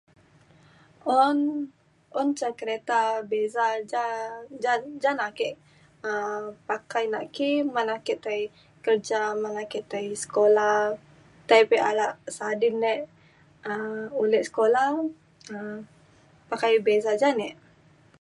un 1.21 1.37
un 2.19 2.27
ca 2.39 2.49
kereta 2.59 2.99
Bezza 3.29 3.65
ja 3.91 4.03
ja 5.03 5.11
na 5.17 5.23
ake 5.31 5.49
um 6.07 6.43
pakai 6.67 7.05
nak 7.13 7.25
ki 7.35 7.49
ban 7.73 7.89
ake 7.97 8.13
tai 8.25 8.41
kerja 8.85 9.19
malai 9.43 9.65
ke 9.73 9.79
tai 9.91 10.05
sekula 10.23 10.69
tai 11.49 11.61
pa 11.69 11.77
alak 11.89 12.13
sadin 12.37 12.77
e 12.93 12.95
um 13.71 14.01
ulek 14.23 14.43
sekula 14.47 14.83
um 15.53 15.75
pakai 16.49 16.73
Bezza 16.85 17.11
ja 17.21 17.29
ne 17.39 17.49